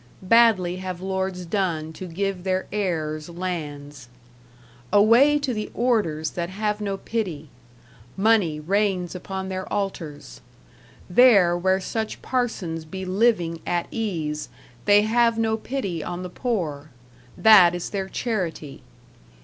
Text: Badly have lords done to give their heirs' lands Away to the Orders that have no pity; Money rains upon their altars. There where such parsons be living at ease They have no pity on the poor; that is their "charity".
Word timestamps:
Badly 0.23 0.77
have 0.77 0.99
lords 0.99 1.45
done 1.45 1.93
to 1.93 2.07
give 2.07 2.43
their 2.43 2.65
heirs' 2.71 3.29
lands 3.29 4.09
Away 4.91 5.37
to 5.37 5.53
the 5.53 5.69
Orders 5.75 6.31
that 6.31 6.49
have 6.49 6.81
no 6.81 6.97
pity; 6.97 7.49
Money 8.17 8.59
rains 8.59 9.13
upon 9.13 9.49
their 9.49 9.71
altars. 9.71 10.41
There 11.07 11.55
where 11.55 11.79
such 11.79 12.19
parsons 12.23 12.83
be 12.83 13.05
living 13.05 13.61
at 13.63 13.85
ease 13.91 14.49
They 14.85 15.03
have 15.03 15.37
no 15.37 15.55
pity 15.55 16.03
on 16.03 16.23
the 16.23 16.29
poor; 16.31 16.89
that 17.37 17.75
is 17.75 17.91
their 17.91 18.09
"charity". 18.09 18.81